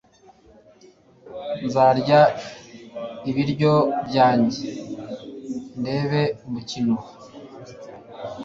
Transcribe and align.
nzarya 1.65 2.21
ibiryo 3.29 3.73
byanjye 4.07 4.65
ndebe 5.79 6.21
umukino 6.47 6.95